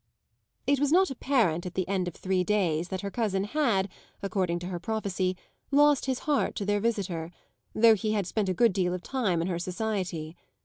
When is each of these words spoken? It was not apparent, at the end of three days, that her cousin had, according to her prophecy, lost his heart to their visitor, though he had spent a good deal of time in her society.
It 0.65 0.79
was 0.79 0.91
not 0.91 1.11
apparent, 1.11 1.67
at 1.67 1.75
the 1.75 1.87
end 1.87 2.07
of 2.07 2.15
three 2.15 2.43
days, 2.43 2.87
that 2.87 3.01
her 3.01 3.11
cousin 3.11 3.43
had, 3.43 3.87
according 4.23 4.57
to 4.57 4.67
her 4.69 4.79
prophecy, 4.79 5.37
lost 5.69 6.07
his 6.07 6.21
heart 6.25 6.55
to 6.55 6.65
their 6.65 6.79
visitor, 6.79 7.29
though 7.75 7.93
he 7.93 8.13
had 8.13 8.25
spent 8.25 8.49
a 8.49 8.55
good 8.55 8.73
deal 8.73 8.95
of 8.95 9.03
time 9.03 9.43
in 9.43 9.47
her 9.47 9.59
society. 9.59 10.35